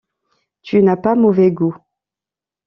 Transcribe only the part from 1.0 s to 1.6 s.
mauvais